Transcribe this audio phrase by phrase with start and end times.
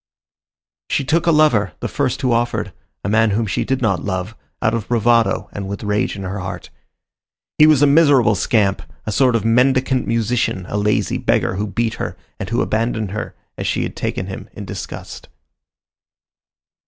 [0.89, 4.35] She took a lover, the first who offered, a man whom she did not love,
[4.59, 6.71] out of bravado and with rage in her heart.
[7.59, 11.93] He was a miserable scamp, a sort of mendicant musician, a lazy beggar, who beat
[12.01, 15.29] her, and who abandoned her as she had taken him, in disgust.